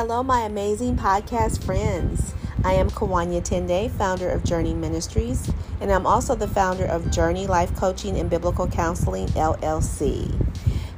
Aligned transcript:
Hello, 0.00 0.22
my 0.22 0.42
amazing 0.42 0.96
podcast 0.96 1.64
friends. 1.64 2.32
I 2.62 2.74
am 2.74 2.88
Kawanya 2.88 3.42
Tende, 3.42 3.90
founder 3.90 4.30
of 4.30 4.44
Journey 4.44 4.72
Ministries, 4.72 5.50
and 5.80 5.90
I'm 5.90 6.06
also 6.06 6.36
the 6.36 6.46
founder 6.46 6.84
of 6.84 7.10
Journey 7.10 7.48
Life 7.48 7.74
Coaching 7.74 8.16
and 8.16 8.30
Biblical 8.30 8.68
Counseling 8.68 9.26
LLC. 9.30 10.32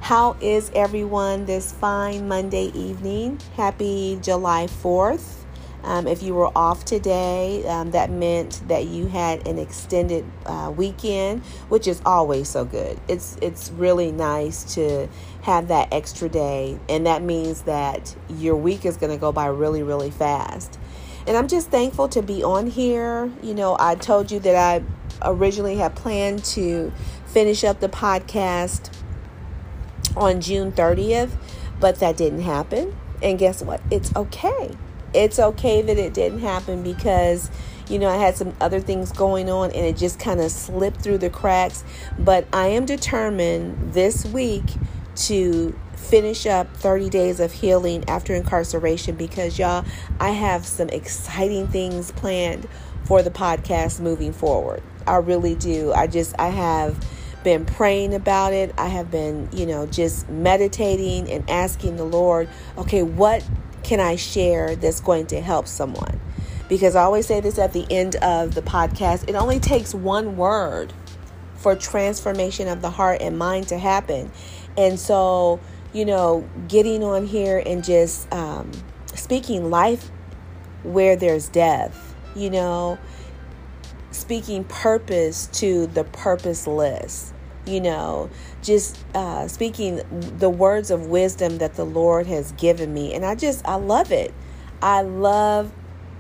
How 0.03 0.37
is 0.43 0.71
everyone 0.75 1.47
this 1.47 1.73
fine 1.73 2.29
Monday 2.29 2.67
evening? 2.75 3.41
Happy 3.57 4.19
July 4.21 4.67
4th. 4.67 5.40
Um, 5.83 6.07
if 6.07 6.23
you 6.23 6.35
were 6.35 6.51
off 6.57 6.85
today, 6.85 7.67
um, 7.67 7.93
that 7.93 8.11
meant 8.11 8.61
that 8.69 8.87
you 8.87 9.07
had 9.07 9.47
an 9.47 9.59
extended 9.59 10.25
uh, 10.45 10.73
weekend, 10.77 11.43
which 11.69 11.87
is 11.87 12.03
always 12.05 12.49
so 12.49 12.65
good. 12.65 13.01
It's 13.09 13.37
it's 13.41 13.71
really 13.71 14.13
nice 14.13 14.75
to 14.75 15.09
have 15.43 15.69
that 15.69 15.93
extra 15.93 16.29
day, 16.29 16.79
and 16.89 17.07
that 17.07 17.23
means 17.23 17.63
that 17.63 18.15
your 18.29 18.57
week 18.57 18.85
is 18.85 18.97
going 18.97 19.13
to 19.13 19.19
go 19.19 19.33
by 19.33 19.47
really 19.47 19.83
really 19.83 20.11
fast. 20.11 20.79
And 21.27 21.37
I'm 21.37 21.49
just 21.49 21.71
thankful 21.71 22.09
to 22.09 22.23
be 22.23 22.43
on 22.43 22.67
here. 22.67 23.31
You 23.43 23.55
know, 23.55 23.77
I 23.79 23.95
told 23.95 24.31
you 24.31 24.41
that 24.41 24.57
I 24.57 24.85
originally 25.23 25.77
had 25.77 25.95
planned 25.95 26.45
to 26.45 26.93
finish 27.27 27.65
up 27.65 27.81
the 27.81 27.89
podcast 27.89 28.91
on 30.17 30.41
June 30.41 30.73
30th, 30.73 31.31
but 31.79 32.01
that 32.01 32.17
didn't 32.17 32.43
happen. 32.43 32.97
And 33.23 33.39
guess 33.39 33.63
what? 33.63 33.81
It's 33.91 34.15
okay 34.17 34.77
it's 35.15 35.39
okay 35.39 35.83
that 35.83 35.99
it 35.99 36.15
didn't 36.15 36.41
happen 36.41 36.83
because 36.83 37.51
you 37.91 37.99
know, 37.99 38.09
I 38.09 38.17
had 38.17 38.37
some 38.37 38.55
other 38.61 38.81
things 38.81 39.11
going 39.11 39.51
on 39.51 39.73
and 39.73 39.85
it 39.85 39.97
just 39.97 40.21
kind 40.21 40.41
of 40.41 40.53
slipped 40.53 41.03
through 41.03 41.19
the 41.19 41.29
cracks. 41.29 41.83
But 42.19 42.47
I 42.53 42.69
am 42.69 42.87
determined 42.87 43.93
this 43.93 44.25
week 44.27 44.65
to 45.17 45.77
finish 45.97 46.47
up 46.47 46.75
30 46.77 47.11
days 47.11 47.41
of 47.41 47.53
healing 47.53 48.09
after 48.09 48.33
incarceration 48.35 49.17
because, 49.17 49.59
y'all, 49.59 49.85
I 50.21 50.31
have 50.31 50.65
some 50.65 50.89
exciting 50.89 51.67
things 51.67 52.13
planned 52.13 52.69
for 53.05 53.23
the 53.23 53.31
podcast 53.31 54.01
moving 54.01 54.33
forward. 54.33 54.83
I 55.07 55.17
really 55.17 55.57
do. 55.57 55.93
I 55.93 56.07
just, 56.07 56.39
I 56.39 56.49
have 56.49 57.05
been 57.43 57.67
praying 57.67 58.15
about 58.15 58.53
it. 58.53 58.73
I 58.79 58.87
have 58.87 59.11
been, 59.11 59.49
you 59.53 59.67
know, 59.67 59.87
just 59.87 60.29
meditating 60.29 61.29
and 61.31 61.49
asking 61.51 61.97
the 61.97 62.05
Lord, 62.05 62.49
okay, 62.79 63.03
what 63.03 63.45
can 63.83 64.01
I 64.01 64.17
share 64.17 64.77
that's 64.77 65.01
going 65.01 65.27
to 65.29 65.41
help 65.41 65.67
someone? 65.67 66.21
Because 66.69 66.95
I 66.95 67.03
always 67.03 67.27
say 67.27 67.41
this 67.41 67.59
at 67.59 67.73
the 67.73 67.87
end 67.91 68.17
of 68.17 68.55
the 68.55 68.63
podcast 68.63 69.29
it 69.29 69.35
only 69.35 69.59
takes 69.59 69.95
one 69.95 70.37
word 70.37 70.93
for 71.57 71.75
transformation 71.75 72.69
of 72.69 72.81
the 72.81 72.91
heart 72.91 73.21
and 73.21 73.39
mind 73.39 73.69
to 73.69 73.79
happen. 73.79 74.31
And 74.77 74.99
so, 74.99 75.61
you 75.93 76.05
know, 76.05 76.49
getting 76.69 77.05
on 77.05 77.27
here 77.27 77.63
and 77.65 77.85
just 77.85 78.33
um, 78.33 78.71
speaking 79.15 79.69
life 79.69 80.11
where 80.83 81.17
there's 81.17 81.49
death, 81.49 82.15
you 82.35 82.49
know, 82.49 82.99
speaking 84.11 84.65
purpose 84.65 85.49
to 85.49 85.87
the 85.89 86.05
purposeless 86.05 87.33
you 87.71 87.81
know, 87.81 88.29
just 88.63 88.99
uh, 89.15 89.47
speaking 89.49 90.03
the 90.39 90.51
words 90.51 90.91
of 90.91 91.07
wisdom 91.07 91.59
that 91.59 91.75
the 91.75 91.85
Lord 91.85 92.27
has 92.27 92.53
given 92.53 92.93
me. 92.93 93.15
And 93.15 93.25
I 93.25 93.35
just, 93.35 93.67
I 93.67 93.77
love 93.77 94.11
it. 94.11 94.35
I 94.83 95.03
love 95.03 95.73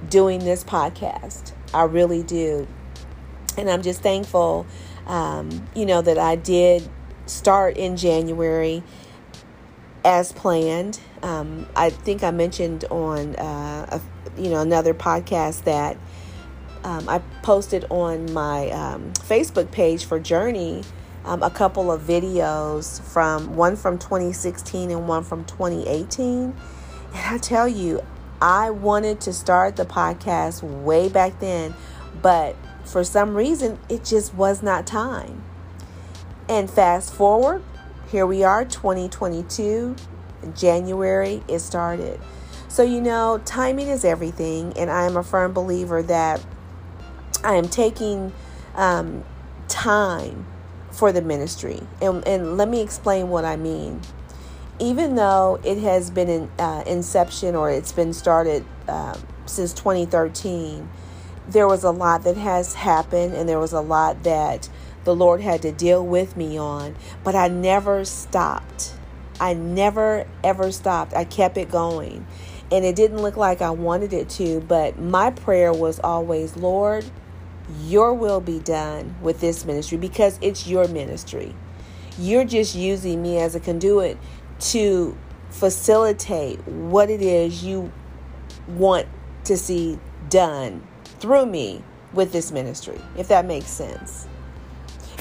doing 0.09 0.41
this 0.41 0.63
podcast. 0.63 1.53
I 1.75 1.85
really 1.85 2.23
do. 2.23 2.67
And 3.59 3.69
I'm 3.69 3.83
just 3.83 4.01
thankful, 4.01 4.67
um, 5.07 5.69
you 5.75 5.85
know, 5.85 6.01
that 6.01 6.19
I 6.19 6.37
did 6.37 6.89
start 7.27 7.77
in 7.77 7.97
January 7.97 8.83
as 10.05 10.33
planned. 10.33 11.01
Um, 11.23 11.67
I 11.75 11.91
think 11.91 12.23
I 12.23 12.31
mentioned 12.31 12.85
on, 12.91 13.35
uh, 13.37 14.01
a, 14.01 14.41
you 14.41 14.51
know, 14.51 14.61
another 14.61 14.95
podcast 14.95 15.65
that 15.65 15.97
um, 16.85 17.09
I 17.09 17.19
posted 17.43 17.85
on 17.91 18.33
my 18.33 18.71
um, 18.71 19.13
Facebook 19.15 19.71
page 19.71 20.05
for 20.05 20.19
Journey 20.19 20.83
um, 21.25 21.43
a 21.43 21.51
couple 21.51 21.93
of 21.93 22.03
videos 22.03 23.01
from 23.01 23.57
one 23.57 23.77
from 23.77 23.99
2016 23.99 24.91
and 24.91 25.07
one 25.07 25.23
from 25.25 25.45
2018. 25.45 26.43
And 26.43 26.55
I 27.15 27.39
tell 27.39 27.69
you, 27.69 28.03
I 28.41 28.71
wanted 28.71 29.21
to 29.23 29.33
start 29.33 29.77
the 29.77 29.85
podcast 29.85 30.63
way 30.63 31.09
back 31.09 31.41
then, 31.41 31.75
but 32.23 32.57
for 32.85 33.05
some 33.05 33.35
reason, 33.35 33.79
it 33.89 34.05
just 34.05 34.35
was 34.35 34.63
not 34.63 34.87
time. 34.87 35.45
And 36.49 36.71
fast 36.71 37.13
forward, 37.13 37.63
here 38.11 38.27
we 38.27 38.43
are, 38.43 38.65
2022, 38.65 39.95
January, 40.55 41.43
it 41.49 41.61
started. 41.61 42.19
So, 42.69 42.83
you 42.83 43.01
know, 43.01 43.41
timing 43.45 43.89
is 43.89 44.05
everything, 44.05 44.73
and 44.77 44.91
I 44.91 45.05
am 45.05 45.17
a 45.17 45.23
firm 45.23 45.53
believer 45.53 46.03
that 46.05 46.45
I 47.45 47.55
am 47.55 47.69
taking 47.69 48.33
um, 48.75 49.25
time 49.69 50.47
for 50.91 51.13
the 51.13 51.23
ministry. 51.23 51.81
And, 52.01 52.27
and 52.27 52.57
let 52.57 52.69
me 52.69 52.81
explain 52.81 53.29
what 53.29 53.45
I 53.45 53.57
mean. 53.57 54.01
Even 54.79 55.15
though 55.15 55.61
it 55.63 55.79
has 55.79 56.11
been 56.11 56.29
in 56.29 56.51
uh, 56.59 56.83
inception 56.87 57.55
or 57.55 57.71
it's 57.71 57.93
been 57.93 58.13
started 58.13 58.65
uh, 58.89 59.17
since 59.47 59.73
2013, 59.75 60.89
there 61.49 61.67
was 61.67 61.85
a 61.85 61.91
lot 61.91 62.25
that 62.25 62.37
has 62.37 62.75
happened 62.75 63.35
and 63.35 63.49
there 63.49 63.59
was 63.59 63.73
a 63.73 63.81
lot 63.81 64.23
that 64.23 64.69
the 65.05 65.15
Lord 65.15 65.41
had 65.41 65.63
to 65.63 65.73
deal 65.73 66.07
with 66.07 66.37
me 66.37 66.59
on, 66.59 66.95
but 67.25 67.35
I 67.35 67.49
never 67.49 68.05
stopped. 68.05 68.95
I 69.41 69.55
never 69.55 70.27
ever 70.45 70.71
stopped. 70.71 71.15
I 71.15 71.25
kept 71.25 71.57
it 71.57 71.71
going. 71.71 72.27
And 72.71 72.85
it 72.85 72.95
didn't 72.95 73.21
look 73.21 73.37
like 73.37 73.63
I 73.63 73.71
wanted 73.71 74.13
it 74.13 74.29
to, 74.31 74.61
but 74.61 74.99
my 74.99 75.31
prayer 75.31 75.73
was 75.73 75.99
always, 76.01 76.57
Lord, 76.57 77.05
your 77.87 78.15
will 78.15 78.41
be 78.41 78.59
done 78.59 79.17
with 79.23 79.41
this 79.41 79.65
ministry 79.65 79.99
because 79.99 80.39
it's 80.43 80.67
your 80.67 80.89
ministry. 80.89 81.55
You're 82.19 82.45
just 82.45 82.75
using 82.75 83.23
me 83.23 83.39
as 83.39 83.55
a 83.55 83.61
conduit 83.61 84.19
to 84.61 85.17
facilitate 85.51 86.67
what 86.67 87.11
it 87.11 87.23
is 87.23 87.65
you 87.65 87.93
want 88.69 89.07
to 89.45 89.57
see 89.57 89.99
done 90.29 90.87
through 91.19 91.47
me 91.47 91.83
with 92.13 92.33
this 92.33 92.53
ministry, 92.53 93.01
if 93.17 93.29
that 93.29 93.45
makes 93.45 93.69
sense. 93.69 94.27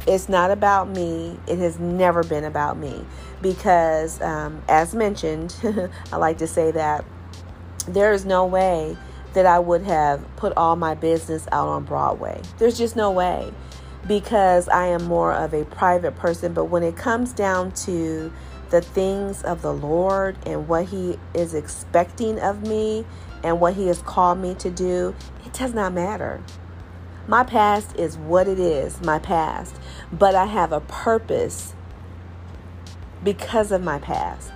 It's 0.08 0.30
not 0.30 0.50
about 0.50 0.90
me. 0.90 1.38
It 1.48 1.60
has 1.60 1.78
never 1.80 2.24
been 2.24 2.44
about 2.44 2.78
me 2.78 3.06
because, 3.42 4.22
um, 4.22 4.62
as 4.68 4.96
mentioned, 4.96 5.56
I 6.12 6.18
like 6.18 6.38
to 6.40 6.48
say 6.48 6.72
that 6.72 7.06
there 7.88 8.14
is 8.14 8.26
no 8.26 8.46
way 8.46 8.98
that 9.34 9.46
I 9.46 9.60
would 9.60 9.84
have 9.84 10.24
put 10.36 10.54
all 10.58 10.76
my 10.76 10.96
business 10.96 11.48
out 11.52 11.68
on 11.68 11.84
Broadway. 11.84 12.42
There's 12.58 12.78
just 12.78 12.96
no 12.96 13.12
way 13.12 13.54
because 14.08 14.68
I 14.70 14.88
am 14.88 15.04
more 15.06 15.34
of 15.34 15.54
a 15.54 15.66
private 15.66 16.16
person. 16.16 16.54
But 16.54 16.66
when 16.66 16.84
it 16.84 16.96
comes 16.96 17.34
down 17.34 17.72
to 17.74 18.32
the 18.70 18.82
things 18.82 19.44
of 19.44 19.62
the 19.62 19.74
Lord 19.74 20.38
and 20.46 20.68
what 20.68 20.86
He 20.86 21.18
is 21.34 21.54
expecting 21.54 22.40
of 22.40 22.68
me 22.68 23.06
and 23.44 23.60
what 23.60 23.76
He 23.76 23.88
has 23.88 24.02
called 24.02 24.40
me 24.40 24.56
to 24.56 24.70
do, 24.70 25.16
it 25.46 25.54
does 25.54 25.74
not 25.74 25.94
matter. 25.94 26.42
My 27.28 27.44
past 27.44 27.96
is 27.96 28.18
what 28.18 28.48
it 28.48 28.60
is, 28.60 29.02
my 29.02 29.20
past. 29.20 29.76
But 30.12 30.34
I 30.34 30.46
have 30.46 30.72
a 30.72 30.82
purpose 30.82 31.74
because 33.24 33.72
of 33.72 33.84
my 33.84 34.00
past. 34.00 34.52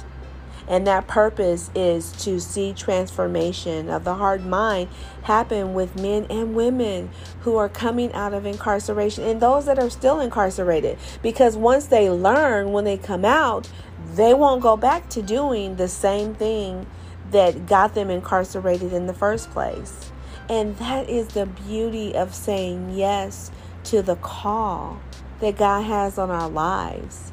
And 0.68 0.88
that 0.88 1.08
purpose 1.08 1.70
is 1.76 2.12
to 2.24 2.40
see 2.40 2.74
transformation 2.74 3.90
of 3.90 4.04
the 4.04 4.16
hard 4.16 4.46
mind 4.46 4.90
happen 5.24 5.74
with 5.74 6.00
men 6.00 6.26
and 6.30 6.56
women 6.56 7.10
who 7.42 7.58
are 7.58 7.70
coming 7.70 8.14
out 8.14 8.34
of 8.34 8.46
incarceration 8.46 9.24
and 9.26 9.42
those 9.42 9.66
that 9.66 9.80
are 9.80 9.90
still 9.90 10.20
incarcerated. 10.20 10.98
Because 11.22 11.58
once 11.58 11.88
they 11.88 12.10
learn 12.10 12.72
when 12.72 12.86
they 12.86 12.98
come 12.98 13.26
out, 13.26 13.70
they 14.16 14.34
won't 14.34 14.62
go 14.62 14.78
back 14.78 15.10
to 15.10 15.22
doing 15.22 15.76
the 15.76 15.88
same 15.88 16.34
thing 16.34 16.88
that 17.32 17.66
got 17.66 17.96
them 17.96 18.10
incarcerated 18.10 18.94
in 18.94 19.08
the 19.08 19.14
first 19.14 19.52
place. 19.52 20.12
And 20.50 20.78
that 20.78 21.10
is 21.10 21.30
the 21.30 21.46
beauty 21.46 22.16
of 22.16 22.34
saying 22.34 22.92
yes 22.96 23.52
to 23.86 24.02
the 24.02 24.16
call 24.16 25.02
that 25.40 25.58
God 25.58 25.82
has 25.82 26.18
on 26.18 26.32
our 26.32 26.50
lives. 26.50 27.33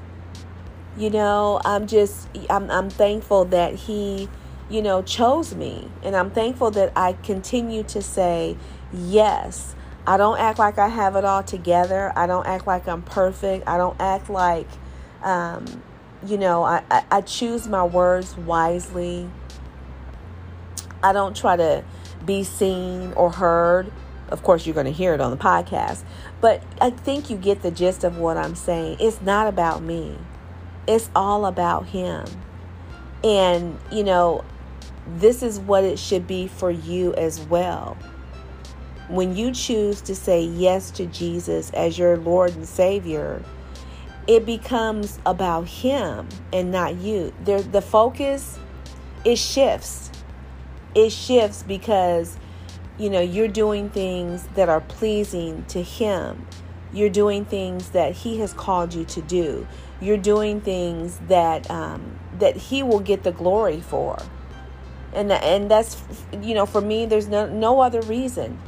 You 0.97 1.11
know, 1.11 1.61
I'm 1.65 1.87
just 1.87 2.29
I'm 2.49 2.71
I'm 2.71 2.91
thankful 2.91 3.45
that 3.47 3.75
he, 3.75 4.29
you 4.69 4.83
know, 4.83 5.03
chose 5.03 5.55
me. 5.55 5.89
And 6.03 6.17
I'm 6.17 6.31
thankful 6.31 6.71
that 6.73 6.93
I 6.97 7.13
continue 7.13 7.83
to 7.85 8.03
say 8.03 8.57
yes. 8.93 9.75
I 10.07 10.17
don't 10.17 10.39
act 10.39 10.59
like 10.59 10.79
I 10.79 10.89
have 10.89 11.15
it 11.17 11.25
all 11.25 11.43
together. 11.43 12.13
I 12.17 12.27
don't 12.27 12.47
act 12.47 12.67
like 12.67 12.89
I'm 12.89 13.03
perfect. 13.03 13.69
I 13.69 13.77
don't 13.77 14.01
act 14.01 14.29
like 14.29 14.67
um, 15.23 15.83
you 16.27 16.37
know, 16.37 16.63
I, 16.63 16.83
I, 16.91 17.05
I 17.11 17.21
choose 17.23 17.67
my 17.67 17.85
words 17.85 18.37
wisely. 18.37 19.29
I 21.03 21.13
don't 21.13 21.35
try 21.35 21.57
to 21.57 21.85
be 22.25 22.45
seen 22.45 23.13
or 23.15 23.31
heard. 23.31 23.91
Of 24.29 24.43
course, 24.43 24.67
you're 24.67 24.75
going 24.75 24.87
to 24.87 24.93
hear 24.93 25.15
it 25.15 25.21
on 25.21 25.31
the 25.31 25.37
podcast. 25.37 26.05
But 26.41 26.63
I 26.81 26.91
think 26.91 27.31
you 27.31 27.37
get 27.37 27.63
the 27.63 27.71
gist 27.71 28.05
of 28.05 28.19
what 28.19 28.37
I'm 28.37 28.55
saying. 28.55 28.99
It's 29.01 29.21
not 29.23 29.47
about 29.47 29.83
me. 29.83 30.19
It's 30.91 31.09
all 31.15 31.47
about 31.47 31.87
Him. 31.87 32.25
And, 33.23 33.79
you 33.93 34.03
know, 34.03 34.45
this 35.07 35.41
is 35.41 35.61
what 35.61 35.85
it 35.85 36.01
should 36.01 36.27
be 36.27 36.49
for 36.49 36.69
you 36.73 37.15
as 37.15 37.41
well. 37.43 37.97
When 39.09 39.37
you 39.37 39.53
choose 39.53 40.01
to 40.03 40.17
say 40.17 40.43
yes 40.43 40.91
to 40.93 41.07
Jesus 41.07 41.71
as 41.75 41.97
your 41.97 42.17
Lord 42.17 42.57
and 42.57 42.67
Savior, 42.67 43.41
it 44.27 44.45
becomes 44.45 45.21
about 45.25 45.69
Him 45.69 46.29
and 46.53 46.73
not 46.73 46.97
you. 46.97 47.33
There, 47.45 47.63
the 47.63 47.83
focus 47.83 48.59
it 49.25 49.37
shifts. 49.37 50.11
It 50.97 51.11
shifts 51.11 51.63
because 51.63 52.37
you 52.99 53.11
know 53.11 53.21
you're 53.21 53.47
doing 53.47 53.91
things 53.91 54.49
that 54.57 54.69
are 54.69 54.81
pleasing 54.81 55.65
to 55.67 55.83
Him. 55.83 56.47
You're 56.93 57.11
doing 57.11 57.45
things 57.45 57.91
that 57.91 58.13
He 58.13 58.41
has 58.41 58.53
called 58.53 58.93
you 58.93 59.05
to 59.05 59.23
do. 59.23 59.69
You're 60.01 60.17
doing 60.17 60.61
things 60.61 61.19
that 61.29 61.71
um, 61.71 62.19
that 62.39 62.57
He 62.57 62.83
will 62.83 63.01
get 63.01 63.23
the 63.23 63.33
glory 63.33 63.81
for. 63.81 64.19
And 65.13 65.33
and 65.33 65.71
that's 65.71 66.03
you 66.41 66.55
know 66.55 66.67
for 66.67 66.81
me 66.81 67.07
there's 67.07 67.29
no 67.29 67.49
no 67.49 67.81
other 67.81 68.01
reason. 68.03 68.59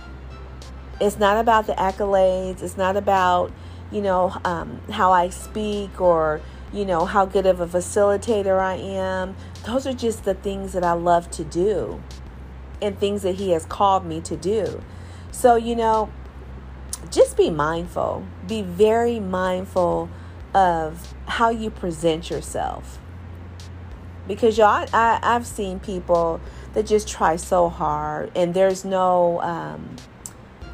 It's 1.01 1.19
not 1.19 1.39
about 1.39 1.67
the 1.67 1.73
accolades. 1.75 2.63
It's 2.63 2.77
not 2.77 2.97
about 2.97 3.53
you 3.93 4.01
know 4.01 4.35
um, 4.45 4.81
how 4.91 5.13
i 5.13 5.29
speak 5.29 6.01
or 6.01 6.41
you 6.73 6.85
know 6.85 7.05
how 7.05 7.27
good 7.27 7.47
of 7.47 7.61
a 7.61 7.67
facilitator 7.67 8.59
i 8.59 8.75
am. 8.75 9.37
Those 9.67 9.87
are 9.87 9.93
just 9.93 10.25
the 10.25 10.35
things 10.35 10.73
that 10.73 10.83
i 10.83 10.93
love 10.93 11.31
to 11.33 11.45
do 11.45 12.03
and 12.81 12.99
things 12.99 13.23
that 13.23 13.37
he 13.37 13.51
has 13.51 13.67
called 13.67 14.05
me 14.05 14.21
to 14.23 14.37
do. 14.37 14.83
So 15.31 15.57
you 15.57 15.77
know 15.77 16.11
just 17.11 17.37
be 17.37 17.51
mindful. 17.51 18.25
Be 18.49 18.63
very 18.63 19.21
mindful 19.21 20.09
of 20.55 21.15
how 21.27 21.51
you 21.51 21.71
present 21.71 22.31
yourself. 22.31 22.99
Because 24.29 24.57
y'all 24.57 24.87
I, 24.93 25.19
i've 25.23 25.47
seen 25.47 25.81
people 25.81 26.41
that 26.75 26.87
just 26.87 27.09
try 27.09 27.37
so 27.37 27.69
hard 27.69 28.31
and 28.37 28.55
there's 28.55 28.85
no 28.85 29.41
um 29.43 29.97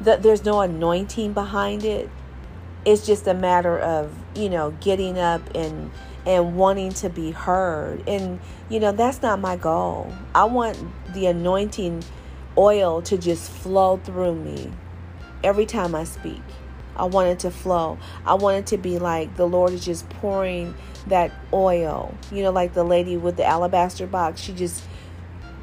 that 0.01 0.21
there's 0.21 0.45
no 0.45 0.61
anointing 0.61 1.33
behind 1.33 1.83
it. 1.83 2.09
It's 2.85 3.05
just 3.05 3.27
a 3.27 3.33
matter 3.33 3.77
of 3.79 4.13
you 4.35 4.49
know 4.49 4.71
getting 4.81 5.17
up 5.17 5.41
and 5.55 5.91
and 6.25 6.55
wanting 6.55 6.91
to 6.93 7.09
be 7.09 7.31
heard. 7.31 8.07
And 8.07 8.39
you 8.69 8.79
know 8.79 8.91
that's 8.91 9.21
not 9.21 9.39
my 9.39 9.55
goal. 9.55 10.13
I 10.35 10.45
want 10.45 10.77
the 11.13 11.25
anointing 11.25 12.03
oil 12.57 13.01
to 13.03 13.17
just 13.17 13.49
flow 13.49 13.97
through 13.97 14.35
me 14.35 14.71
every 15.43 15.65
time 15.65 15.95
i 15.95 16.03
speak 16.03 16.41
i 16.99 17.05
want 17.05 17.27
it 17.27 17.39
to 17.39 17.49
flow 17.49 17.97
i 18.25 18.33
want 18.33 18.57
it 18.57 18.67
to 18.67 18.77
be 18.77 18.99
like 18.99 19.35
the 19.35 19.47
lord 19.47 19.73
is 19.73 19.83
just 19.83 20.07
pouring 20.09 20.73
that 21.07 21.31
oil. 21.53 22.13
You 22.31 22.43
know, 22.43 22.51
like 22.51 22.73
the 22.73 22.83
lady 22.83 23.17
with 23.17 23.37
the 23.37 23.45
alabaster 23.45 24.07
box, 24.07 24.41
she 24.41 24.53
just 24.53 24.83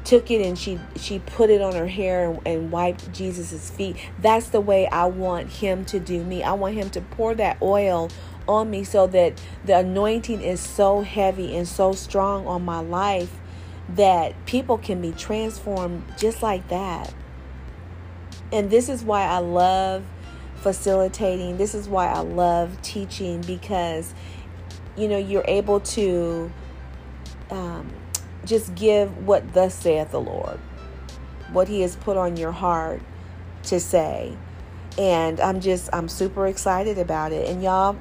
took 0.03 0.31
it 0.31 0.45
and 0.45 0.57
she 0.57 0.79
she 0.95 1.19
put 1.19 1.49
it 1.49 1.61
on 1.61 1.73
her 1.73 1.87
hair 1.87 2.29
and, 2.29 2.39
and 2.45 2.71
wiped 2.71 3.11
Jesus's 3.11 3.69
feet. 3.69 3.97
That's 4.19 4.49
the 4.49 4.61
way 4.61 4.87
I 4.87 5.05
want 5.05 5.49
him 5.49 5.83
to 5.85 5.99
do 5.99 6.23
me. 6.23 6.43
I 6.43 6.53
want 6.53 6.75
him 6.75 6.89
to 6.91 7.01
pour 7.01 7.35
that 7.35 7.61
oil 7.61 8.09
on 8.47 8.69
me 8.69 8.83
so 8.83 9.07
that 9.07 9.41
the 9.65 9.79
anointing 9.79 10.41
is 10.41 10.61
so 10.61 11.01
heavy 11.01 11.55
and 11.55 11.67
so 11.67 11.91
strong 11.91 12.47
on 12.47 12.63
my 12.63 12.79
life 12.79 13.39
that 13.89 14.45
people 14.45 14.77
can 14.77 15.01
be 15.01 15.11
transformed 15.11 16.03
just 16.17 16.41
like 16.41 16.67
that. 16.69 17.13
And 18.51 18.69
this 18.69 18.87
is 18.87 19.03
why 19.03 19.23
I 19.23 19.39
love 19.39 20.03
facilitating. 20.67 21.57
This 21.57 21.73
is 21.73 21.87
why 21.87 22.07
I 22.07 22.19
love 22.19 22.81
teaching 22.81 23.39
because 23.41 24.13
you 24.97 25.07
know, 25.07 25.17
you're 25.17 25.45
able 25.47 25.79
to 25.79 26.51
um, 27.51 27.89
just 28.43 28.75
give 28.75 29.25
what 29.25 29.53
thus 29.53 29.75
saith 29.75 30.11
the 30.11 30.19
Lord, 30.19 30.59
what 31.51 31.67
He 31.67 31.81
has 31.81 31.95
put 31.95 32.17
on 32.17 32.35
your 32.35 32.51
heart 32.51 33.01
to 33.63 33.79
say. 33.79 34.35
And 34.97 35.39
I'm 35.39 35.61
just, 35.61 35.89
I'm 35.93 36.09
super 36.09 36.47
excited 36.47 36.97
about 36.97 37.31
it. 37.31 37.47
And 37.47 37.61
y'all, 37.61 37.95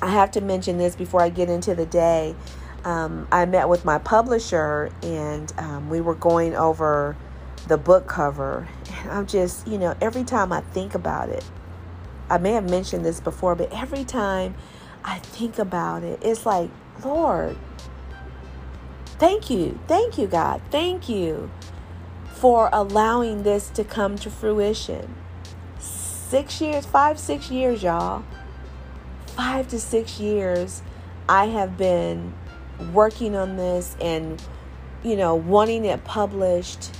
I 0.00 0.10
have 0.10 0.30
to 0.32 0.40
mention 0.40 0.78
this 0.78 0.94
before 0.94 1.20
I 1.20 1.28
get 1.28 1.50
into 1.50 1.74
the 1.74 1.86
day. 1.86 2.36
Um, 2.84 3.26
I 3.32 3.44
met 3.46 3.68
with 3.68 3.84
my 3.84 3.98
publisher 3.98 4.90
and 5.02 5.52
um, 5.58 5.90
we 5.90 6.00
were 6.00 6.14
going 6.14 6.54
over 6.54 7.16
the 7.66 7.78
book 7.78 8.06
cover. 8.06 8.68
And 9.00 9.10
I'm 9.10 9.26
just, 9.26 9.66
you 9.66 9.78
know, 9.78 9.96
every 10.00 10.22
time 10.22 10.52
I 10.52 10.60
think 10.60 10.94
about 10.94 11.30
it, 11.30 11.44
I 12.30 12.38
may 12.38 12.52
have 12.52 12.68
mentioned 12.68 13.04
this 13.04 13.20
before, 13.20 13.54
but 13.54 13.72
every 13.72 14.04
time 14.04 14.54
I 15.04 15.18
think 15.18 15.58
about 15.58 16.02
it, 16.02 16.20
it's 16.22 16.46
like, 16.46 16.70
Lord, 17.04 17.56
thank 19.18 19.50
you. 19.50 19.78
Thank 19.86 20.16
you, 20.18 20.26
God. 20.26 20.62
Thank 20.70 21.08
you 21.08 21.50
for 22.26 22.68
allowing 22.72 23.42
this 23.42 23.68
to 23.70 23.84
come 23.84 24.16
to 24.18 24.30
fruition. 24.30 25.14
Six 25.78 26.60
years, 26.60 26.86
five, 26.86 27.18
six 27.18 27.50
years, 27.50 27.82
y'all. 27.82 28.24
Five 29.28 29.68
to 29.68 29.80
six 29.80 30.20
years, 30.20 30.82
I 31.28 31.46
have 31.46 31.76
been 31.76 32.34
working 32.92 33.36
on 33.36 33.56
this 33.56 33.96
and, 34.00 34.42
you 35.02 35.16
know, 35.16 35.34
wanting 35.34 35.84
it 35.84 36.04
published. 36.04 36.90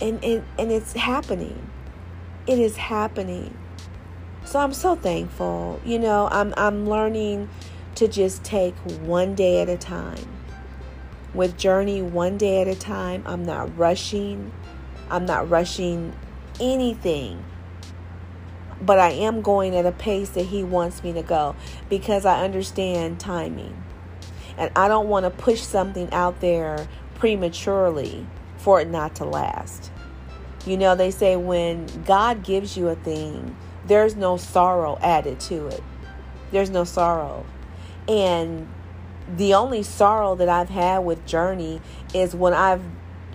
And, 0.00 0.22
and, 0.24 0.44
and 0.58 0.70
it's 0.70 0.92
happening. 0.92 1.70
It 2.46 2.58
is 2.58 2.76
happening. 2.76 3.56
So 4.48 4.58
I'm 4.58 4.72
so 4.72 4.96
thankful. 4.96 5.78
You 5.84 5.98
know, 5.98 6.26
I'm 6.32 6.54
I'm 6.56 6.88
learning 6.88 7.50
to 7.96 8.08
just 8.08 8.42
take 8.44 8.74
one 9.02 9.34
day 9.34 9.60
at 9.60 9.68
a 9.68 9.76
time. 9.76 10.26
With 11.34 11.58
journey 11.58 12.00
one 12.00 12.38
day 12.38 12.62
at 12.62 12.66
a 12.66 12.74
time, 12.74 13.22
I'm 13.26 13.44
not 13.44 13.76
rushing. 13.76 14.50
I'm 15.10 15.26
not 15.26 15.50
rushing 15.50 16.14
anything. 16.58 17.44
But 18.80 18.98
I 18.98 19.10
am 19.10 19.42
going 19.42 19.76
at 19.76 19.84
a 19.84 19.92
pace 19.92 20.30
that 20.30 20.46
he 20.46 20.64
wants 20.64 21.04
me 21.04 21.12
to 21.12 21.22
go 21.22 21.54
because 21.90 22.24
I 22.24 22.42
understand 22.42 23.20
timing. 23.20 23.84
And 24.56 24.70
I 24.74 24.88
don't 24.88 25.10
want 25.10 25.24
to 25.24 25.30
push 25.30 25.60
something 25.60 26.10
out 26.10 26.40
there 26.40 26.88
prematurely 27.16 28.26
for 28.56 28.80
it 28.80 28.88
not 28.88 29.14
to 29.16 29.26
last. 29.26 29.90
You 30.64 30.78
know, 30.78 30.94
they 30.94 31.10
say 31.10 31.36
when 31.36 31.84
God 32.04 32.42
gives 32.42 32.78
you 32.78 32.88
a 32.88 32.96
thing, 32.96 33.54
there's 33.88 34.14
no 34.14 34.36
sorrow 34.36 34.98
added 35.00 35.40
to 35.40 35.66
it. 35.68 35.82
There's 36.50 36.70
no 36.70 36.84
sorrow. 36.84 37.44
And 38.06 38.68
the 39.36 39.54
only 39.54 39.82
sorrow 39.82 40.34
that 40.36 40.48
I've 40.48 40.70
had 40.70 40.98
with 40.98 41.26
Journey 41.26 41.80
is 42.14 42.34
when 42.34 42.54
I've 42.54 42.82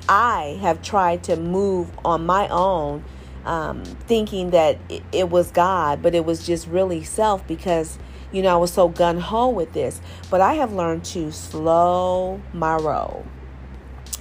I 0.10 0.58
have 0.62 0.82
tried 0.82 1.24
to 1.26 1.38
move 1.38 1.90
on 2.04 2.26
my 2.26 2.48
own, 2.50 3.06
um, 3.46 3.84
thinking 3.86 4.50
that 4.50 4.78
it, 4.90 5.02
it 5.12 5.30
was 5.30 5.50
God, 5.52 6.02
but 6.02 6.14
it 6.14 6.26
was 6.26 6.46
just 6.46 6.68
really 6.68 7.04
self 7.04 7.48
because 7.48 7.98
you 8.32 8.42
know 8.42 8.54
I 8.54 8.58
was 8.58 8.74
so 8.74 8.90
gun 8.90 9.20
ho 9.20 9.50
with 9.50 9.74
this. 9.74 10.02
But 10.30 10.42
I 10.42 10.56
have 10.56 10.74
learned 10.74 11.06
to 11.06 11.32
slow 11.32 12.42
my 12.52 12.76
roll, 12.76 13.26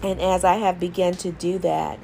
and 0.02 0.20
as 0.20 0.44
I 0.44 0.54
have 0.54 0.78
begun 0.78 1.14
to 1.14 1.32
do 1.32 1.58
that, 1.58 1.98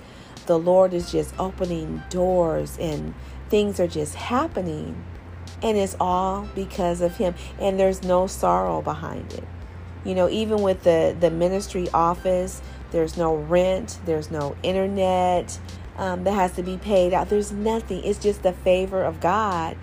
the 0.46 0.58
Lord 0.58 0.92
is 0.92 1.12
just 1.12 1.32
opening 1.38 2.02
doors 2.10 2.78
and 2.80 3.14
things 3.48 3.80
are 3.80 3.86
just 3.86 4.14
happening 4.14 5.04
and 5.62 5.76
it's 5.76 5.96
all 5.98 6.48
because 6.54 7.00
of 7.00 7.16
him 7.16 7.34
and 7.58 7.78
there's 7.78 8.02
no 8.02 8.26
sorrow 8.26 8.82
behind 8.82 9.32
it. 9.32 9.44
You 10.04 10.14
know 10.14 10.28
even 10.28 10.62
with 10.62 10.84
the 10.84 11.16
the 11.18 11.30
ministry 11.30 11.88
office 11.92 12.62
there's 12.90 13.16
no 13.16 13.36
rent 13.36 13.98
there's 14.06 14.30
no 14.30 14.56
internet 14.62 15.58
um, 15.96 16.24
that 16.24 16.32
has 16.32 16.52
to 16.52 16.62
be 16.62 16.76
paid 16.76 17.12
out. 17.12 17.28
There's 17.28 17.50
nothing. 17.50 18.04
It's 18.04 18.18
just 18.18 18.42
the 18.42 18.52
favor 18.52 19.02
of 19.02 19.20
god 19.20 19.76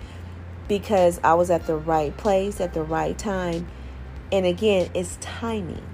because 0.68 1.20
i 1.22 1.32
was 1.32 1.48
at 1.48 1.64
the 1.66 1.76
right 1.76 2.16
place 2.16 2.60
at 2.60 2.74
the 2.74 2.82
right 2.82 3.18
time. 3.18 3.68
And 4.32 4.46
again 4.46 4.90
it's 4.94 5.18
timing. 5.20 5.84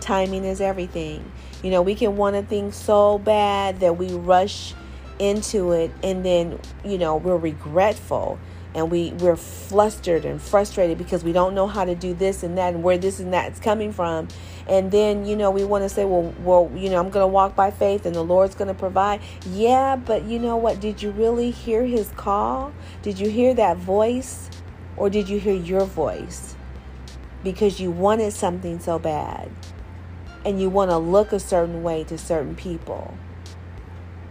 Timing 0.00 0.44
is 0.44 0.60
everything. 0.60 1.30
You 1.62 1.70
know 1.70 1.82
we 1.82 1.94
can 1.94 2.16
want 2.16 2.36
a 2.36 2.42
thing 2.42 2.72
so 2.72 3.18
bad 3.18 3.80
that 3.80 3.96
we 3.96 4.12
rush 4.12 4.74
into 5.18 5.72
it 5.72 5.90
and 6.02 6.24
then 6.24 6.58
you 6.84 6.98
know 6.98 7.16
we're 7.16 7.36
regretful 7.36 8.38
and 8.76 8.90
we 8.90 9.10
we're 9.12 9.36
flustered 9.36 10.26
and 10.26 10.40
frustrated 10.40 10.98
because 10.98 11.24
we 11.24 11.32
don't 11.32 11.54
know 11.54 11.66
how 11.66 11.86
to 11.86 11.94
do 11.94 12.12
this 12.12 12.42
and 12.42 12.58
that 12.58 12.74
and 12.74 12.82
where 12.82 12.98
this 12.98 13.18
and 13.18 13.32
that's 13.32 13.58
coming 13.58 13.90
from. 13.90 14.28
And 14.68 14.90
then 14.90 15.24
you 15.24 15.34
know 15.34 15.50
we 15.50 15.64
want 15.64 15.82
to 15.84 15.88
say 15.88 16.04
well 16.04 16.34
well 16.42 16.70
you 16.74 16.90
know 16.90 17.00
I'm 17.00 17.08
going 17.08 17.24
to 17.24 17.26
walk 17.26 17.56
by 17.56 17.70
faith 17.70 18.04
and 18.04 18.14
the 18.14 18.22
Lord's 18.22 18.54
going 18.54 18.68
to 18.68 18.74
provide. 18.74 19.22
Yeah 19.50 19.96
but 19.96 20.24
you 20.24 20.38
know 20.38 20.58
what? 20.58 20.78
Did 20.78 21.02
you 21.02 21.10
really 21.10 21.50
hear 21.50 21.84
his 21.84 22.10
call? 22.16 22.74
Did 23.00 23.18
you 23.18 23.30
hear 23.30 23.54
that 23.54 23.78
voice? 23.78 24.50
Or 24.98 25.08
did 25.08 25.28
you 25.28 25.40
hear 25.40 25.54
your 25.54 25.86
voice? 25.86 26.54
Because 27.42 27.80
you 27.80 27.90
wanted 27.90 28.32
something 28.34 28.78
so 28.78 28.98
bad 28.98 29.50
and 30.44 30.60
you 30.60 30.68
want 30.68 30.90
to 30.90 30.98
look 30.98 31.32
a 31.32 31.40
certain 31.40 31.82
way 31.82 32.04
to 32.04 32.18
certain 32.18 32.54
people 32.54 33.16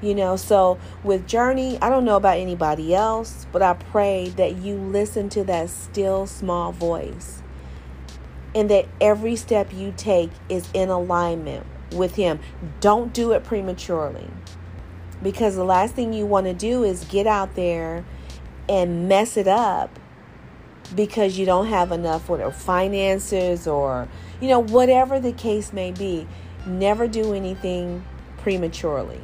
you 0.06 0.14
know, 0.14 0.36
so 0.36 0.78
with 1.04 1.28
Journey, 1.28 1.80
I 1.82 1.90
don't 1.90 2.06
know 2.06 2.16
about 2.16 2.38
anybody 2.38 2.94
else, 2.94 3.48
but 3.52 3.64
I 3.64 3.74
pray 3.74 4.30
that 4.38 4.58
you 4.58 4.76
listen 4.76 5.30
to 5.30 5.44
that 5.46 5.72
still 5.72 6.28
small 6.28 6.72
voice 6.72 7.42
and 8.54 8.70
that 8.70 8.88
every 9.02 9.36
step 9.36 9.74
you 9.74 9.94
take 9.98 10.30
is 10.48 10.70
in 10.74 10.90
alignment 10.90 11.66
with 11.92 12.16
Him. 12.16 12.40
Don't 12.82 13.14
do 13.14 13.32
it 13.32 13.44
prematurely. 13.44 14.30
Because 15.24 15.56
the 15.56 15.64
last 15.64 15.96
thing 15.96 16.14
you 16.14 16.28
want 16.28 16.46
to 16.46 16.54
do 16.54 16.84
is 16.84 17.04
get 17.06 17.26
out 17.26 17.56
there 17.56 18.06
and 18.70 19.08
mess 19.08 19.38
it 19.38 19.48
up 19.48 20.00
because 20.96 21.40
you 21.40 21.48
don't 21.48 21.66
have 21.68 21.92
enough 21.92 22.30
whatever 22.30 22.52
finances 22.52 23.66
or 23.66 24.08
you 24.40 24.48
know 24.48 24.60
whatever 24.60 25.20
the 25.20 25.32
case 25.32 25.74
may 25.74 25.92
be 25.92 26.28
never 26.68 27.08
do 27.08 27.34
anything 27.34 28.06
prematurely 28.38 29.20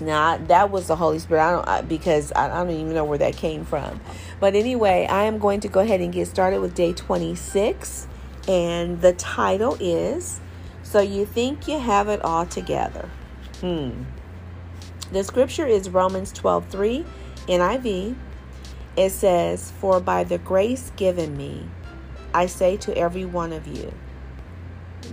now 0.00 0.36
that 0.36 0.70
was 0.70 0.86
the 0.88 0.96
holy 0.96 1.18
spirit. 1.18 1.42
I 1.42 1.52
don't 1.52 1.68
I, 1.68 1.80
because 1.82 2.32
I, 2.32 2.46
I 2.46 2.64
don't 2.64 2.70
even 2.70 2.94
know 2.94 3.04
where 3.04 3.18
that 3.18 3.36
came 3.36 3.64
from. 3.64 4.00
But 4.40 4.54
anyway 4.54 5.06
i 5.10 5.24
am 5.24 5.38
going 5.38 5.60
to 5.60 5.68
go 5.68 5.80
ahead 5.80 6.00
and 6.00 6.12
get 6.12 6.28
started 6.28 6.60
with 6.60 6.74
day 6.74 6.92
26 6.92 8.06
and 8.48 9.00
the 9.00 9.12
title 9.14 9.76
is 9.80 10.40
so 10.82 11.00
you 11.00 11.26
think 11.26 11.66
you 11.66 11.78
have 11.78 12.08
it 12.08 12.22
all 12.22 12.46
together. 12.46 13.08
Hmm. 13.60 14.04
The 15.12 15.24
scripture 15.24 15.66
is 15.66 15.88
romans 15.88 16.32
12 16.32 16.66
3 16.68 17.04
niv 17.48 18.16
it 18.96 19.10
says, 19.10 19.70
For 19.72 20.00
by 20.00 20.24
the 20.24 20.38
grace 20.38 20.90
given 20.96 21.36
me, 21.36 21.68
I 22.32 22.46
say 22.46 22.76
to 22.78 22.96
every 22.96 23.26
one 23.26 23.52
of 23.52 23.66
you, 23.66 23.92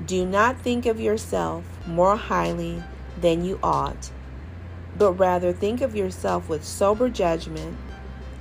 do 0.06 0.26
not 0.26 0.60
think 0.60 0.86
of 0.86 1.00
yourself 1.00 1.66
more 1.86 2.16
highly 2.16 2.82
than 3.20 3.44
you 3.44 3.60
ought, 3.62 4.10
but 4.98 5.14
rather 5.14 5.52
think 5.54 5.82
of 5.82 5.96
yourself 5.96 6.50
with 6.50 6.64
sober 6.64 7.10
judgment 7.10 7.78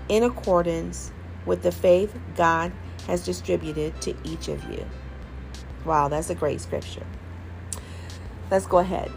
in 0.09 0.23
accordance 0.23 1.13
with 1.47 1.63
the 1.63 1.73
faith 1.73 2.19
God 2.37 2.73
has 3.07 3.25
distributed 3.25 4.01
to 4.03 4.15
each 4.25 4.49
of 4.49 4.63
you. 4.71 4.87
Wow, 5.85 6.09
that's 6.09 6.31
a 6.31 6.35
great 6.35 6.61
scripture. 6.61 7.07
Let's 8.51 8.67
go 8.67 8.79
ahead. 8.79 9.11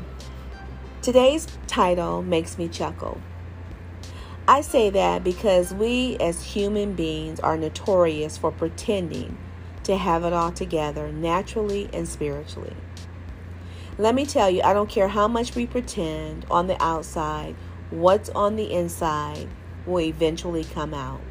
Today's 1.01 1.47
title 1.67 2.23
makes 2.23 2.57
me 2.57 2.67
chuckle. 2.67 3.21
I 4.47 4.61
say 4.61 4.89
that 4.91 5.23
because 5.23 5.73
we 5.73 6.17
as 6.17 6.43
human 6.43 6.93
beings 6.93 7.39
are 7.39 7.57
notorious 7.57 8.37
for 8.37 8.51
pretending 8.51 9.37
to 9.83 9.97
have 9.97 10.23
it 10.23 10.33
all 10.33 10.51
together 10.51 11.11
naturally 11.11 11.89
and 11.93 12.07
spiritually. 12.07 12.75
Let 13.97 14.13
me 14.13 14.25
tell 14.25 14.49
you, 14.49 14.61
I 14.61 14.73
don't 14.73 14.89
care 14.89 15.07
how 15.07 15.27
much 15.29 15.55
we 15.55 15.65
pretend 15.65 16.45
on 16.51 16.67
the 16.67 16.81
outside, 16.83 17.55
what's 17.91 18.29
on 18.29 18.57
the 18.57 18.73
inside 18.73 19.47
will 19.85 20.01
eventually 20.01 20.65
come 20.65 20.93
out. 20.93 21.21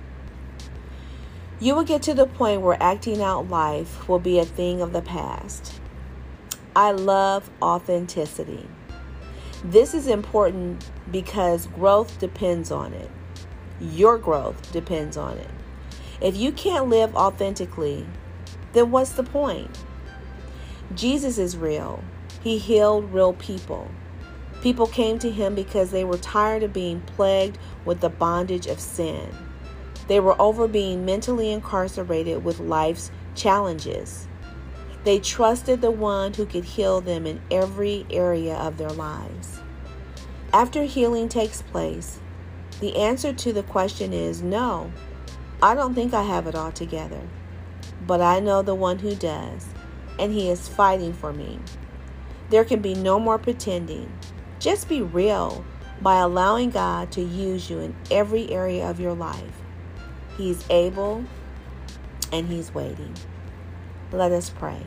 You 1.60 1.74
will 1.74 1.84
get 1.84 2.02
to 2.02 2.14
the 2.14 2.26
point 2.26 2.62
where 2.62 2.82
acting 2.82 3.22
out 3.22 3.50
life 3.50 4.08
will 4.08 4.18
be 4.18 4.38
a 4.38 4.46
thing 4.46 4.80
of 4.80 4.94
the 4.94 5.02
past. 5.02 5.78
I 6.74 6.92
love 6.92 7.50
authenticity. 7.60 8.66
This 9.62 9.92
is 9.92 10.06
important 10.06 10.90
because 11.10 11.66
growth 11.66 12.18
depends 12.18 12.70
on 12.70 12.92
it. 12.94 13.10
Your 13.78 14.16
growth 14.16 14.72
depends 14.72 15.16
on 15.16 15.36
it. 15.36 15.50
If 16.20 16.36
you 16.36 16.50
can't 16.50 16.88
live 16.88 17.14
authentically, 17.14 18.06
then 18.72 18.90
what's 18.90 19.12
the 19.12 19.22
point? 19.22 19.78
Jesus 20.94 21.38
is 21.38 21.56
real. 21.56 22.02
He 22.44 22.58
healed 22.58 23.10
real 23.10 23.32
people. 23.32 23.90
People 24.60 24.86
came 24.86 25.18
to 25.20 25.30
him 25.30 25.54
because 25.54 25.90
they 25.90 26.04
were 26.04 26.18
tired 26.18 26.62
of 26.62 26.74
being 26.74 27.00
plagued 27.00 27.56
with 27.86 28.00
the 28.00 28.10
bondage 28.10 28.66
of 28.66 28.78
sin. 28.78 29.34
They 30.08 30.20
were 30.20 30.38
over 30.38 30.68
being 30.68 31.06
mentally 31.06 31.50
incarcerated 31.50 32.44
with 32.44 32.60
life's 32.60 33.10
challenges. 33.34 34.28
They 35.04 35.20
trusted 35.20 35.80
the 35.80 35.90
one 35.90 36.34
who 36.34 36.44
could 36.44 36.64
heal 36.64 37.00
them 37.00 37.26
in 37.26 37.40
every 37.50 38.04
area 38.10 38.56
of 38.56 38.76
their 38.76 38.90
lives. 38.90 39.62
After 40.52 40.82
healing 40.82 41.30
takes 41.30 41.62
place, 41.62 42.20
the 42.80 42.96
answer 42.96 43.32
to 43.32 43.54
the 43.54 43.62
question 43.62 44.12
is 44.12 44.42
no. 44.42 44.92
I 45.62 45.74
don't 45.74 45.94
think 45.94 46.12
I 46.12 46.24
have 46.24 46.46
it 46.46 46.54
all 46.54 46.72
together, 46.72 47.22
but 48.06 48.20
I 48.20 48.40
know 48.40 48.60
the 48.60 48.74
one 48.74 48.98
who 48.98 49.14
does, 49.14 49.66
and 50.18 50.30
he 50.30 50.50
is 50.50 50.68
fighting 50.68 51.14
for 51.14 51.32
me. 51.32 51.58
There 52.50 52.64
can 52.64 52.80
be 52.80 52.94
no 52.94 53.18
more 53.18 53.38
pretending. 53.38 54.12
Just 54.58 54.88
be 54.88 55.02
real 55.02 55.64
by 56.00 56.18
allowing 56.18 56.70
God 56.70 57.10
to 57.12 57.22
use 57.22 57.70
you 57.70 57.78
in 57.78 57.94
every 58.10 58.50
area 58.50 58.88
of 58.88 59.00
your 59.00 59.14
life. 59.14 59.62
He's 60.36 60.64
able 60.68 61.24
and 62.32 62.48
He's 62.48 62.74
waiting. 62.74 63.14
Let 64.12 64.32
us 64.32 64.50
pray. 64.50 64.82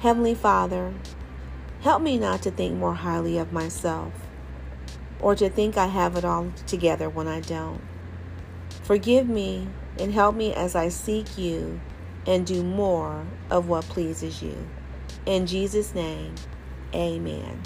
Heavenly 0.00 0.34
Father, 0.34 0.94
help 1.82 2.02
me 2.02 2.18
not 2.18 2.42
to 2.42 2.50
think 2.50 2.76
more 2.76 2.94
highly 2.94 3.38
of 3.38 3.52
myself 3.52 4.12
or 5.20 5.34
to 5.36 5.50
think 5.50 5.76
I 5.76 5.86
have 5.86 6.16
it 6.16 6.24
all 6.24 6.52
together 6.66 7.08
when 7.08 7.28
I 7.28 7.40
don't. 7.40 7.80
Forgive 8.82 9.28
me 9.28 9.68
and 9.98 10.12
help 10.12 10.34
me 10.34 10.54
as 10.54 10.74
I 10.74 10.88
seek 10.88 11.38
you 11.38 11.80
and 12.26 12.46
do 12.46 12.62
more 12.62 13.24
of 13.50 13.68
what 13.68 13.84
pleases 13.84 14.42
you. 14.42 14.56
In 15.30 15.46
Jesus' 15.46 15.94
name, 15.94 16.34
amen. 16.92 17.62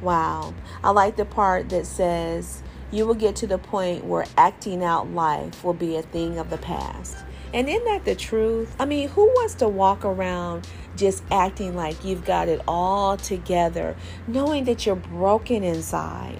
Wow. 0.00 0.54
I 0.82 0.92
like 0.92 1.16
the 1.16 1.26
part 1.26 1.68
that 1.68 1.84
says, 1.84 2.62
You 2.90 3.04
will 3.04 3.12
get 3.12 3.36
to 3.36 3.46
the 3.46 3.58
point 3.58 4.06
where 4.06 4.24
acting 4.38 4.82
out 4.82 5.10
life 5.10 5.62
will 5.62 5.74
be 5.74 5.96
a 5.96 6.02
thing 6.02 6.38
of 6.38 6.48
the 6.48 6.56
past. 6.56 7.18
And 7.52 7.68
isn't 7.68 7.84
that 7.84 8.06
the 8.06 8.14
truth? 8.14 8.74
I 8.78 8.86
mean, 8.86 9.10
who 9.10 9.26
wants 9.26 9.56
to 9.56 9.68
walk 9.68 10.06
around 10.06 10.66
just 10.96 11.22
acting 11.30 11.76
like 11.76 12.02
you've 12.02 12.24
got 12.24 12.48
it 12.48 12.62
all 12.66 13.18
together, 13.18 13.94
knowing 14.26 14.64
that 14.64 14.86
you're 14.86 14.96
broken 14.96 15.62
inside? 15.62 16.38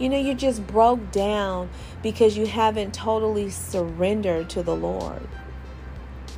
You 0.00 0.08
know, 0.08 0.18
you 0.18 0.32
just 0.32 0.66
broke 0.66 1.12
down 1.12 1.68
because 2.02 2.38
you 2.38 2.46
haven't 2.46 2.94
totally 2.94 3.50
surrendered 3.50 4.48
to 4.48 4.62
the 4.62 4.74
Lord. 4.74 5.28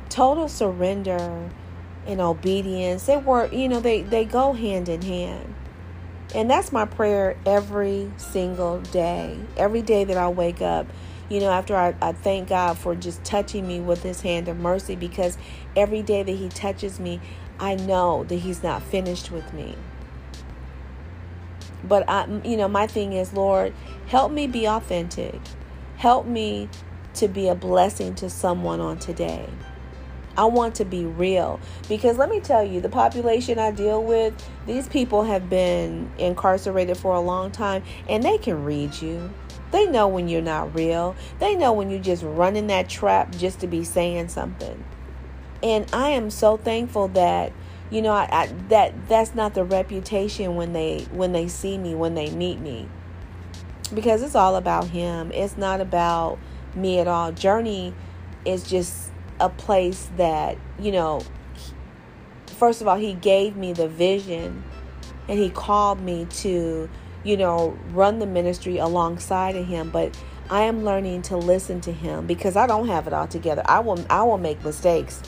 Total 0.09 0.49
surrender 0.49 1.49
and 2.07 2.19
obedience, 2.19 3.05
they 3.05 3.17
work, 3.17 3.53
you 3.53 3.69
know, 3.69 3.79
they, 3.79 4.01
they 4.01 4.25
go 4.25 4.53
hand 4.53 4.89
in 4.89 5.01
hand. 5.01 5.55
And 6.33 6.49
that's 6.49 6.71
my 6.71 6.85
prayer 6.85 7.37
every 7.45 8.11
single 8.17 8.79
day. 8.79 9.37
Every 9.57 9.81
day 9.81 10.05
that 10.05 10.17
I 10.17 10.29
wake 10.29 10.61
up, 10.61 10.87
you 11.29 11.39
know, 11.39 11.49
after 11.49 11.75
I, 11.75 11.95
I 12.01 12.13
thank 12.13 12.49
God 12.49 12.77
for 12.77 12.95
just 12.95 13.23
touching 13.23 13.67
me 13.67 13.79
with 13.79 14.03
his 14.03 14.21
hand 14.21 14.47
of 14.47 14.57
mercy 14.57 14.95
because 14.95 15.37
every 15.75 16.01
day 16.01 16.23
that 16.23 16.31
he 16.31 16.49
touches 16.49 16.99
me, 16.99 17.19
I 17.59 17.75
know 17.75 18.23
that 18.25 18.35
he's 18.37 18.63
not 18.63 18.81
finished 18.81 19.31
with 19.31 19.53
me. 19.53 19.75
But 21.83 22.07
I 22.09 22.27
you 22.43 22.57
know, 22.57 22.67
my 22.67 22.87
thing 22.87 23.13
is, 23.13 23.33
Lord, 23.33 23.73
help 24.07 24.31
me 24.31 24.47
be 24.47 24.67
authentic. 24.67 25.39
Help 25.97 26.25
me 26.25 26.69
to 27.15 27.27
be 27.27 27.47
a 27.47 27.55
blessing 27.55 28.15
to 28.15 28.29
someone 28.29 28.79
on 28.79 28.99
today. 28.99 29.47
I 30.37 30.45
want 30.45 30.75
to 30.75 30.85
be 30.85 31.05
real 31.05 31.59
because 31.89 32.17
let 32.17 32.29
me 32.29 32.39
tell 32.39 32.63
you, 32.63 32.81
the 32.81 32.89
population 32.89 33.59
I 33.59 33.71
deal 33.71 34.03
with, 34.03 34.33
these 34.65 34.87
people 34.87 35.23
have 35.23 35.49
been 35.49 36.09
incarcerated 36.17 36.97
for 36.97 37.13
a 37.13 37.19
long 37.19 37.51
time 37.51 37.83
and 38.07 38.23
they 38.23 38.37
can 38.37 38.63
read 38.63 39.01
you. 39.01 39.31
They 39.71 39.85
know 39.85 40.07
when 40.07 40.27
you're 40.27 40.41
not 40.41 40.75
real. 40.75 41.15
They 41.39 41.55
know 41.55 41.73
when 41.73 41.89
you're 41.89 42.01
just 42.01 42.23
running 42.23 42.67
that 42.67 42.89
trap 42.89 43.31
just 43.35 43.59
to 43.61 43.67
be 43.67 43.83
saying 43.83 44.29
something. 44.29 44.83
And 45.63 45.87
I 45.93 46.09
am 46.09 46.29
so 46.29 46.57
thankful 46.57 47.09
that 47.09 47.53
you 47.89 48.01
know 48.01 48.13
I, 48.13 48.27
I, 48.31 48.47
that 48.69 49.07
that's 49.07 49.35
not 49.35 49.53
the 49.53 49.63
reputation 49.63 50.55
when 50.55 50.73
they 50.73 51.05
when 51.11 51.33
they 51.33 51.47
see 51.47 51.77
me 51.77 51.93
when 51.93 52.15
they 52.15 52.31
meet 52.31 52.59
me 52.59 52.87
because 53.93 54.23
it's 54.23 54.33
all 54.33 54.55
about 54.55 54.87
him 54.87 55.29
it's 55.33 55.57
not 55.57 55.81
about 55.81 56.39
me 56.73 56.99
at 56.99 57.07
all 57.07 57.33
journey 57.33 57.93
is 58.45 58.63
just 58.63 59.10
a 59.41 59.49
place 59.49 60.09
that 60.17 60.57
you 60.79 60.91
know 60.91 61.21
first 62.47 62.81
of 62.81 62.87
all 62.87 62.97
he 62.97 63.13
gave 63.13 63.55
me 63.55 63.73
the 63.73 63.87
vision 63.87 64.63
and 65.27 65.39
he 65.39 65.49
called 65.49 65.99
me 65.99 66.25
to 66.29 66.89
you 67.23 67.35
know 67.35 67.77
run 67.91 68.19
the 68.19 68.25
ministry 68.25 68.77
alongside 68.77 69.55
of 69.55 69.65
him 69.65 69.89
but 69.89 70.17
i 70.49 70.61
am 70.61 70.83
learning 70.85 71.21
to 71.21 71.35
listen 71.35 71.81
to 71.81 71.91
him 71.91 72.25
because 72.27 72.55
i 72.55 72.65
don't 72.67 72.87
have 72.87 73.07
it 73.07 73.13
all 73.13 73.27
together. 73.27 73.63
I 73.65 73.79
will 73.79 74.03
i 74.09 74.23
will 74.23 74.37
make 74.37 74.63
mistakes. 74.63 75.21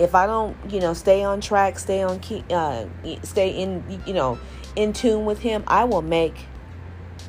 If 0.00 0.14
I 0.14 0.26
don't, 0.26 0.56
you 0.72 0.80
know, 0.80 0.94
stay 0.94 1.24
on 1.24 1.42
track, 1.42 1.78
stay 1.78 2.02
on 2.02 2.20
key, 2.20 2.42
uh, 2.48 2.86
stay 3.22 3.50
in, 3.50 3.84
you 4.06 4.14
know, 4.14 4.38
in 4.74 4.94
tune 4.94 5.26
with 5.26 5.40
Him, 5.40 5.62
I 5.66 5.84
will 5.84 6.00
make 6.00 6.46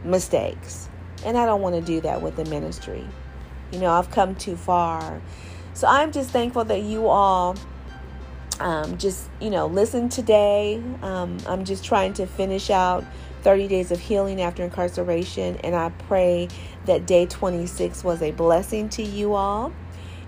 mistakes, 0.06 0.88
and 1.26 1.38
I 1.38 1.46
don't 1.46 1.62
want 1.62 1.76
to 1.76 1.82
do 1.82 2.00
that 2.00 2.22
with 2.22 2.38
the 2.38 2.46
ministry. 2.46 3.06
You 3.74 3.80
know, 3.80 3.92
I've 3.92 4.10
come 4.10 4.36
too 4.36 4.56
far, 4.56 5.22
so 5.74 5.88
I'm 5.88 6.12
just 6.12 6.30
thankful 6.32 6.66
that 6.66 6.84
you 6.84 7.08
all. 7.08 7.56
Um, 8.60 8.98
just 9.00 9.28
you 9.40 9.50
know, 9.50 9.66
listen 9.66 10.10
today. 10.10 10.82
Um, 11.02 11.38
I'm 11.48 11.66
just 11.66 11.84
trying 11.84 12.14
to 12.14 12.28
finish 12.28 12.70
out 12.70 13.04
30 13.42 13.68
days 13.68 13.92
of 13.92 14.00
healing 14.00 14.42
after 14.42 14.64
incarceration, 14.64 15.58
and 15.64 15.76
I 15.76 15.90
pray 16.08 16.48
that 16.86 17.08
day 17.08 17.26
26 17.26 18.04
was 18.04 18.22
a 18.22 18.32
blessing 18.32 18.90
to 18.90 19.04
you 19.04 19.34
all 19.34 19.72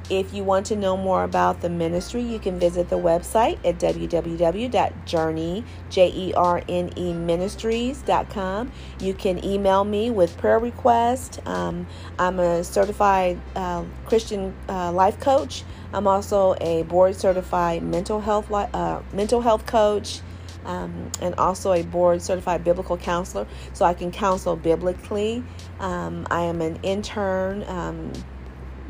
If 0.09 0.33
you 0.33 0.43
want 0.43 0.65
to 0.65 0.75
know 0.75 0.97
more 0.97 1.23
about 1.23 1.61
the 1.61 1.69
ministry, 1.69 2.21
you 2.21 2.37
can 2.37 2.59
visit 2.59 2.89
the 2.89 2.97
website 2.97 3.57
at 3.63 3.79
www.journey, 3.79 5.63
J-E-R-N-E 5.89 7.13
ministries.com. 7.13 8.71
You 8.99 9.13
can 9.13 9.43
email 9.45 9.85
me 9.85 10.11
with 10.11 10.37
prayer 10.37 10.59
requests. 10.59 11.39
Um, 11.45 11.87
I'm 12.19 12.39
a 12.39 12.65
certified 12.65 13.39
uh, 13.55 13.85
Christian 14.05 14.53
uh, 14.67 14.91
life 14.91 15.21
coach. 15.21 15.63
I'm 15.93 16.05
also 16.05 16.55
a 16.59 16.83
board 16.83 17.15
certified 17.15 17.81
mental 17.81 18.19
health 18.19 18.51
uh, 18.51 19.01
mental 19.13 19.41
health 19.41 19.65
coach. 19.65 20.19
Um, 20.65 21.11
and 21.21 21.35
also 21.35 21.73
a 21.73 21.83
board 21.83 22.21
certified 22.21 22.63
biblical 22.63 22.95
counselor, 22.95 23.45
so 23.73 23.83
I 23.83 23.93
can 23.93 24.11
counsel 24.11 24.55
biblically. 24.55 25.43
Um, 25.81 26.25
I 26.31 26.43
am 26.43 26.61
an 26.61 26.79
intern 26.83 27.65
um, 27.67 28.13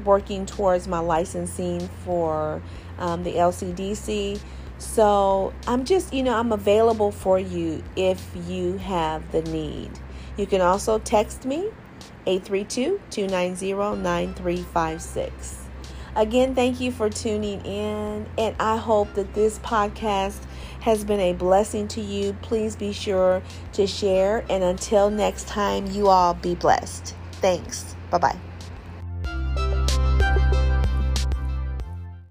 working 0.06 0.46
towards 0.46 0.88
my 0.88 1.00
licensing 1.00 1.88
for 2.04 2.62
um, 2.98 3.24
the 3.24 3.34
LCDC. 3.34 4.40
So 4.78 5.54
I'm 5.68 5.86
just, 5.86 6.14
you 6.14 6.24
know, 6.24 6.38
I'm 6.38 6.52
available 6.52 7.12
for 7.12 7.40
you 7.40 7.84
if 7.96 8.26
you 8.48 8.78
have 8.78 9.32
the 9.32 9.42
need. 9.44 9.92
You 10.38 10.46
can 10.46 10.62
also 10.62 11.00
text 11.00 11.46
me 11.46 11.70
832 12.26 13.00
290 13.10 13.74
9356. 14.02 15.60
Again, 16.16 16.54
thank 16.54 16.80
you 16.80 16.92
for 16.92 17.10
tuning 17.10 17.66
in, 17.66 18.28
and 18.38 18.56
I 18.60 18.78
hope 18.78 19.14
that 19.16 19.34
this 19.34 19.58
podcast 19.60 20.44
has 20.82 21.04
been 21.04 21.20
a 21.20 21.34
blessing 21.34 21.88
to 21.90 22.02
you. 22.02 22.34
Please 22.42 22.76
be 22.76 22.94
sure 22.94 23.42
to 23.74 23.88
share, 23.88 24.46
and 24.50 24.64
until 24.64 25.10
next 25.10 25.48
time, 25.48 25.88
you 25.88 26.10
all 26.10 26.36
be 26.36 26.54
blessed. 26.54 27.16
Thanks. 27.34 27.96
Bye 28.12 28.20
bye. 28.20 28.53